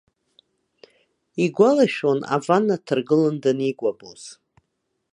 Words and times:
Игәалашәон 1.43 2.19
аванна 2.35 2.75
дҭаргыланы 2.81 3.39
даникәабоз. 3.43 4.21